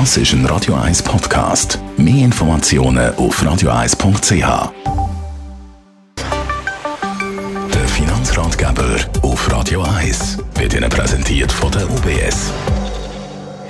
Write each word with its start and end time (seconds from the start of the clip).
Das 0.00 0.16
ist 0.16 0.32
ein 0.32 0.44
Radio 0.46 0.74
1 0.74 1.04
Podcast. 1.04 1.78
Mehr 1.96 2.24
Informationen 2.24 3.14
auf 3.14 3.40
radio1.ch. 3.40 4.72
Der 7.72 7.88
Finanzratgeber 7.88 8.96
auf 9.22 9.52
Radio 9.52 9.82
1 9.82 10.38
wird 10.56 10.74
Ihnen 10.74 10.90
präsentiert 10.90 11.52
von 11.52 11.70
der 11.70 11.88
UBS. 11.88 12.50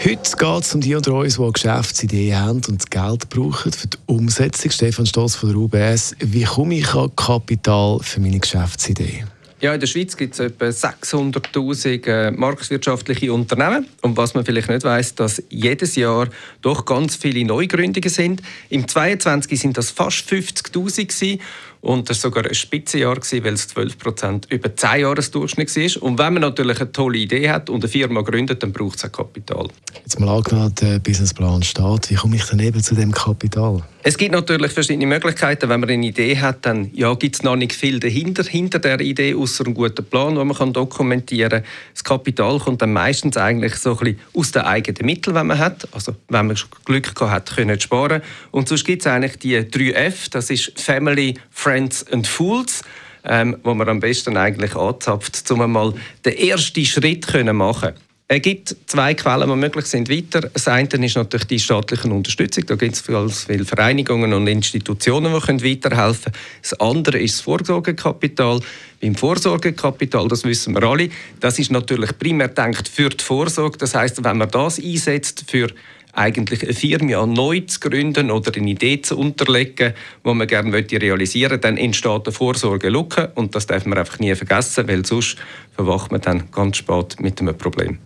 Heute 0.03 0.37
geht 0.39 0.63
es 0.63 0.75
um 0.75 0.81
die 0.81 0.95
unter 0.95 1.13
uns, 1.13 1.37
die 1.37 1.43
eine 1.43 1.53
Geschäftsidee 1.53 2.35
haben 2.35 2.63
und 2.69 2.91
Geld 2.91 3.29
brauchen 3.29 3.73
für 3.73 3.89
die 3.89 3.99
Umsetzung. 4.07 4.71
Stefan 4.71 5.05
Stoss 5.05 5.37
von 5.37 5.51
der 5.51 5.59
UBS. 5.59 6.17
Wie 6.21 6.45
komme 6.45 6.77
ich 6.77 6.95
an 6.95 7.15
Kapital 7.15 7.99
für 8.01 8.21
meine 8.21 8.41
Geschäftsidee? 8.41 9.27
Ja, 9.61 9.73
in 9.73 9.81
der 9.81 9.87
Schweiz 9.87 10.17
gibt 10.17 10.35
es 10.35 10.41
etwa 10.41 10.67
600'000 10.67 12.07
äh, 12.07 12.31
marktwirtschaftliche 12.33 13.33
Unternehmen. 13.33 13.87
Und 14.03 14.17
was 14.17 14.35
man 14.35 14.45
vielleicht 14.45 14.69
nicht 14.69 14.85
weiß, 14.85 15.15
dass 15.15 15.43
jedes 15.49 15.97
Jahr 15.97 16.29
doch 16.61 16.85
ganz 16.85 17.17
viele 17.17 17.45
Neugründungen 17.45 18.11
sind. 18.11 18.43
Im 18.69 18.87
22 18.87 19.59
sind 19.59 19.79
das 19.79 19.91
fast 19.91 20.29
50'000 20.29 21.39
und 21.85 22.09
das 22.09 22.25
war 22.25 22.31
sogar 22.31 22.47
ein 22.47 22.55
Spitzenjahr, 22.55 23.17
weil 23.17 23.53
es 23.53 23.69
12 23.69 23.99
Prozent 23.99 24.47
über 24.51 24.75
10 24.75 25.01
Jahresdurchschnitt 25.01 25.77
war. 25.77 26.03
Und 26.03 26.19
wenn 26.19 26.33
man 26.33 26.41
natürlich 26.41 26.81
eine 26.81 26.91
tolle 26.91 27.19
Idee 27.19 27.51
hat 27.51 27.69
und 27.69 27.85
eine 27.85 27.91
Firma 27.91 28.23
gründet, 28.23 28.63
dann 28.63 28.73
braucht 28.73 28.97
es 28.97 29.05
auch 29.05 29.13
Kapital. 29.13 29.69
Jetzt 29.95 30.19
mal 30.19 30.35
angenommen, 30.35 30.75
der 30.81 30.99
Businessplan 30.99 31.63
steht. 31.63 32.11
Wie 32.11 32.15
komme 32.15 32.37
ich 32.37 32.45
dann 32.47 32.61
eben 32.61 32.83
zu 32.83 32.95
dem 32.95 33.13
Kapital? 33.13 33.83
Es 34.07 34.19
gibt 34.19 34.33
natürlich 34.33 34.71
verschiedene 34.73 35.07
Möglichkeiten. 35.07 35.71
Wenn 35.71 35.81
man 35.81 35.89
eine 35.89 36.05
Idee 36.05 36.39
hat, 36.39 36.67
dann 36.67 36.91
ja, 36.93 37.15
gibt 37.15 37.37
es 37.37 37.43
noch 37.43 37.57
nicht 37.57 37.73
viel 37.73 38.01
dahinter, 38.01 38.45
hinter 38.45 38.79
der 38.79 39.01
Idee, 39.01 39.35
außer 39.35 39.65
einen 39.65 39.73
guten 39.73 40.05
Plan, 40.05 40.35
den 40.35 40.47
man 40.47 40.55
kann 40.55 40.75
dokumentieren 40.75 41.63
kann. 41.63 41.65
Das 41.95 42.05
Kapital 42.05 42.59
kommt 42.59 42.83
dann 42.83 42.93
meistens 42.93 43.39
eigentlich 43.39 43.77
so 43.77 43.93
ein 43.93 43.97
bisschen 43.97 44.21
aus 44.35 44.53
den 44.53 44.63
eigenen 44.63 45.07
Mitteln, 45.07 45.35
wenn 45.35 45.47
man 45.47 45.59
hat. 45.59 45.89
Also 45.93 46.15
wenn 46.29 46.49
man 46.49 46.59
Glück 46.85 47.15
gehabt 47.15 47.51
hat, 47.51 47.57
können 47.57 47.81
sparen. 47.81 48.21
Und 48.51 48.69
sonst 48.69 48.85
gibt 48.85 49.01
es 49.01 49.07
eigentlich 49.07 49.39
die 49.39 49.67
drei 49.71 49.93
F. 49.93 50.29
Das 50.29 50.51
ist 50.51 50.79
Family, 50.79 51.39
Friends 51.55 52.07
and 52.13 52.27
Fools, 52.27 52.83
ähm, 53.25 53.57
wo 53.63 53.73
man 53.73 53.89
am 53.89 54.01
besten 54.01 54.37
eigentlich 54.37 54.77
anzapft, 54.77 55.51
um 55.51 55.63
einmal 55.63 55.95
den 56.25 56.37
ersten 56.37 56.85
Schritt 56.85 57.27
können 57.27 57.57
machen 57.57 57.95
es 58.27 58.41
gibt 58.41 58.75
zwei 58.87 59.13
Quellen, 59.13 59.51
die 59.51 59.57
möglich 59.57 59.85
sind 59.85 60.09
weiter. 60.09 60.49
Das 60.49 60.67
eine 60.67 60.89
ist 60.89 61.15
natürlich 61.15 61.47
die 61.47 61.59
staatliche 61.59 62.09
Unterstützung. 62.09 62.65
Da 62.67 62.75
gibt 62.75 62.95
es 62.95 63.03
viele 63.03 63.65
Vereinigungen 63.67 64.33
und 64.33 64.47
Institutionen, 64.47 65.35
die 65.35 65.41
können 65.41 65.63
weiterhelfen 65.63 66.33
können. 66.33 66.45
Das 66.63 66.81
andere 66.81 67.19
ist 67.19 67.35
das 67.35 67.41
Vorsorgekapital. 67.43 68.61
Beim 69.03 69.15
Vorsorgekapital, 69.15 70.27
das 70.29 70.45
wissen 70.45 70.75
wir 70.75 70.83
alle, 70.85 71.11
das 71.41 71.59
ist 71.59 71.71
natürlich 71.71 72.19
primär 72.19 72.49
gedacht 72.49 72.89
für 72.89 73.11
die 73.11 73.23
Vorsorge. 73.23 73.77
Das 73.77 73.95
heißt, 73.95 74.25
wenn 74.25 74.39
man 74.39 74.49
das 74.49 74.79
einsetzt 74.79 75.45
für 75.47 75.69
eigentlich 76.15 76.63
eine 76.63 76.75
Firma 76.75 77.27
neu 77.27 77.61
zu 77.61 77.81
gründen 77.81 78.31
oder 78.31 78.53
eine 78.55 78.71
Idee 78.71 79.01
zu 79.03 79.19
unterlegen, 79.19 79.95
die 80.25 80.35
man 80.35 80.47
gerne 80.47 80.73
realisieren 80.73 81.51
möchte, 81.51 81.59
dann 81.59 81.77
entsteht 81.77 82.27
eine 82.27 82.33
Vorsorgelücke 82.33 83.33
und 83.35 83.55
das 83.55 83.67
darf 83.67 83.87
man 83.87 83.99
einfach 83.99 84.19
nie 84.19 84.35
vergessen, 84.35 84.89
weil 84.89 85.05
sonst 85.05 85.37
verwacht 85.75 86.13
man 86.13 86.21
dann 86.21 86.51
ganz 86.51 86.79
spät 86.79 87.21
mit 87.21 87.41
einem 87.41 87.57
Problem. 87.57 87.99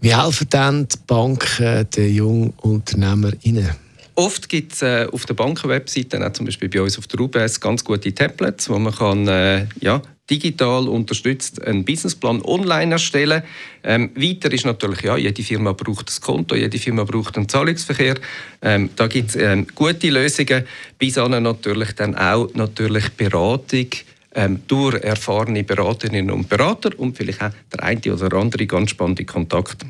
Wie 0.00 0.16
helfen 0.16 0.46
dann 0.50 0.88
die 0.88 0.96
Banken 1.06 1.86
den 1.90 2.14
jungen 2.14 2.54
UnternehmerInnen? 2.62 3.70
Oft 4.14 4.48
gibt 4.48 4.72
es 4.72 4.82
äh, 4.82 5.06
auf 5.10 5.24
der 5.24 5.34
Bankenwebseite, 5.34 6.32
zum 6.32 6.46
Beispiel 6.46 6.68
bei 6.68 6.82
uns 6.82 6.98
auf 6.98 7.06
der 7.06 7.20
UBS, 7.20 7.60
ganz 7.60 7.84
gute 7.84 8.12
Tablets, 8.12 8.68
wo 8.68 8.78
man 8.78 8.94
kann, 8.94 9.26
äh, 9.28 9.66
ja, 9.80 10.02
digital 10.30 10.88
unterstützt 10.88 11.62
einen 11.62 11.84
Businessplan 11.84 12.42
online 12.42 12.92
erstellen. 12.92 13.42
Ähm, 13.82 14.10
weiter 14.14 14.52
ist 14.52 14.64
natürlich, 14.64 15.02
ja, 15.02 15.16
jede 15.16 15.42
Firma 15.42 15.72
braucht 15.72 16.10
ein 16.10 16.20
Konto, 16.20 16.54
jede 16.54 16.78
Firma 16.78 17.04
braucht 17.04 17.36
einen 17.36 17.48
Zahlungsverkehr. 17.48 18.14
Ähm, 18.62 18.90
da 18.96 19.06
gibt 19.06 19.30
es 19.30 19.36
ähm, 19.36 19.66
gute 19.74 20.10
Lösungen, 20.10 20.64
bis 20.98 21.18
an 21.18 21.42
natürlich 21.42 21.92
dann 21.92 22.14
auch 22.14 22.48
natürlich 22.54 23.10
Beratung 23.10 23.88
ähm, 24.34 24.60
durch 24.68 25.02
erfahrene 25.02 25.64
Beraterinnen 25.64 26.30
und 26.30 26.48
Berater 26.48 26.90
und 26.98 27.16
vielleicht 27.16 27.42
auch 27.42 27.50
der 27.72 27.82
eine 27.82 28.00
oder 28.14 28.36
andere 28.36 28.66
ganz 28.66 28.90
spannende 28.90 29.24
Kontakte. 29.24 29.86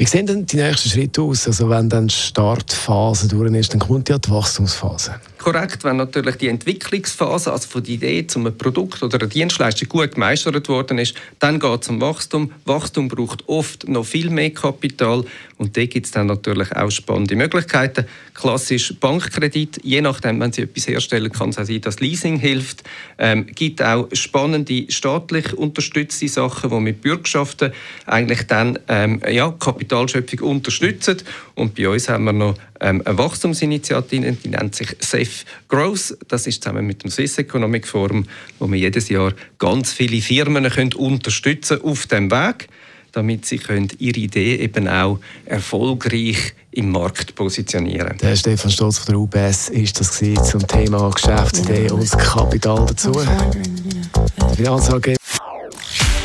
Wie 0.00 0.06
sehen 0.06 0.24
denn 0.24 0.46
die 0.46 0.56
nächsten 0.56 0.88
Schritte 0.88 1.20
aus? 1.20 1.46
Also 1.46 1.68
wenn 1.68 1.90
dann 1.90 2.08
die 2.08 2.14
Startphase 2.14 3.28
durch 3.28 3.52
ist, 3.52 3.74
dann 3.74 3.80
kommt 3.80 4.08
ja 4.08 4.16
die 4.16 4.30
Wachstumsphase. 4.30 5.20
Korrekt, 5.36 5.84
wenn 5.84 5.96
natürlich 5.96 6.36
die 6.36 6.48
Entwicklungsphase, 6.48 7.52
also 7.52 7.68
von 7.68 7.82
der 7.82 7.94
Idee 7.94 8.26
zum 8.26 8.44
Produkt 8.56 9.02
oder 9.02 9.18
einer 9.18 9.26
Dienstleistung 9.26 9.88
gut 9.88 10.12
gemeistert 10.12 10.68
worden 10.68 10.98
ist, 10.98 11.14
dann 11.38 11.58
geht 11.58 11.82
es 11.82 11.88
um 11.88 12.00
Wachstum. 12.00 12.52
Wachstum 12.66 13.08
braucht 13.08 13.46
oft 13.48 13.88
noch 13.88 14.04
viel 14.04 14.28
mehr 14.28 14.50
Kapital 14.50 15.24
und 15.56 15.76
da 15.76 15.84
gibt 15.86 16.06
es 16.06 16.12
dann 16.12 16.26
natürlich 16.26 16.74
auch 16.76 16.90
spannende 16.90 17.36
Möglichkeiten. 17.36 18.04
Klassisch 18.34 18.94
Bankkredit, 19.00 19.80
je 19.82 20.02
nachdem, 20.02 20.40
wenn 20.40 20.52
Sie 20.52 20.62
etwas 20.62 20.88
herstellen, 20.88 21.32
kann 21.32 21.50
es 21.50 21.58
auch 21.58 21.64
sein, 21.64 21.80
dass 21.80 22.00
Leasing 22.00 22.38
hilft. 22.38 22.82
Ähm, 23.18 23.46
gibt 23.46 23.82
auch 23.82 24.08
spannende 24.12 24.86
staatlich 24.90 25.54
unterstützte 25.54 26.28
Sachen, 26.28 26.70
die 26.70 26.80
mit 26.80 27.00
Bürgschaften 27.00 27.72
eigentlich 28.06 28.46
dann 28.46 28.78
ähm, 28.88 29.22
ja, 29.30 29.50
Kapitalschöpfung 29.90 30.48
unterstützen. 30.48 31.18
Und 31.54 31.74
bei 31.74 31.88
uns 31.88 32.08
haben 32.08 32.24
wir 32.24 32.32
noch 32.32 32.54
ähm, 32.80 33.02
eine 33.04 33.18
Wachstumsinitiative, 33.18 34.32
die 34.32 34.48
nennt 34.48 34.74
sich 34.74 34.96
Safe 35.00 35.44
Growth. 35.68 36.16
Das 36.28 36.46
ist 36.46 36.62
zusammen 36.62 36.86
mit 36.86 37.02
dem 37.02 37.10
Swiss 37.10 37.38
Economic 37.38 37.86
Forum, 37.86 38.26
wo 38.58 38.70
wir 38.70 38.78
jedes 38.78 39.08
Jahr 39.08 39.32
ganz 39.58 39.92
viele 39.92 40.20
Firmen 40.20 40.68
können 40.70 40.94
unterstützen 40.94 41.82
auf 41.82 42.06
dem 42.06 42.30
Weg, 42.30 42.68
damit 43.12 43.44
sie 43.46 43.58
können 43.58 43.88
ihre 43.98 44.20
Idee 44.20 44.56
eben 44.56 44.86
auch 44.86 45.18
erfolgreich 45.44 46.54
im 46.72 46.92
Markt 46.92 47.34
positionieren. 47.34 48.16
Der 48.18 48.36
Stefan 48.36 48.70
Stolz 48.70 48.98
von 48.98 49.12
der 49.12 49.20
UBS 49.20 49.70
ist 49.70 49.98
das 49.98 50.22
zum 50.48 50.64
Thema 50.68 51.10
Geschäftsidee 51.10 51.90
und 51.90 52.08
Kapital 52.12 52.86
dazu. 52.86 53.12